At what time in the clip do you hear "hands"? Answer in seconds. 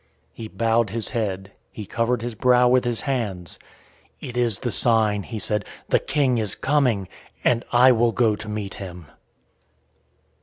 3.01-3.59